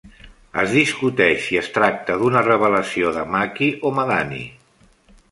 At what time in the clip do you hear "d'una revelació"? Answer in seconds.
2.21-3.11